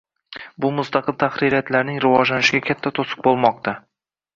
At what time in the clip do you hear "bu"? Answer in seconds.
0.65-0.71